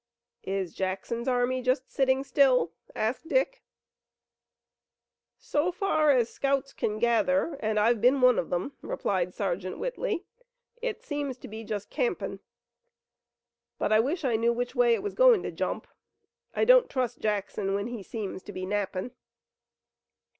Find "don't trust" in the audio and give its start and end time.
16.65-17.19